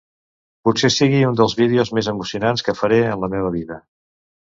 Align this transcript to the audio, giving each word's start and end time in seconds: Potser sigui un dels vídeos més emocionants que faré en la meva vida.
Potser 0.69 0.89
sigui 0.95 1.19
un 1.27 1.37
dels 1.43 1.55
vídeos 1.61 1.93
més 1.99 2.11
emocionants 2.15 2.67
que 2.71 2.79
faré 2.83 3.01
en 3.15 3.27
la 3.27 3.35
meva 3.39 3.57
vida. 3.61 3.83